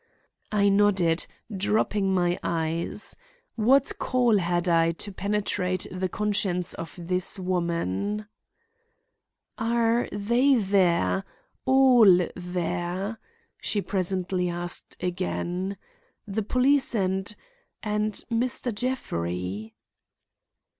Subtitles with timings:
[0.51, 3.15] I nodded, dropping my eyes.
[3.53, 8.25] What call had I to penetrate the conscience of this woman?
[9.59, 11.23] "Are they there?
[11.65, 13.19] all there?"
[13.61, 15.77] she presently asked again.
[16.25, 18.73] "The police and—and Mr.
[18.73, 19.75] Jeffrey?"